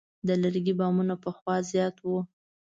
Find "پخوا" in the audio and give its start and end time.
1.23-1.55